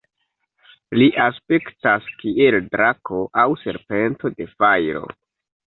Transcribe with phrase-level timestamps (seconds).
[1.01, 5.07] Li aspektas kiel drako aŭ serpento de fajro.